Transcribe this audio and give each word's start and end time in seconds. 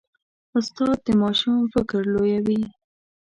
استاد 0.57 0.97
د 1.05 1.07
ماشوم 1.21 1.57
فکر 1.73 2.01
لویوي. 2.13 2.61